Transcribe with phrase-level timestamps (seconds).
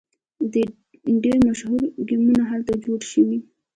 [1.23, 3.39] ډیر مشهور ګیمونه هلته جوړ شوي.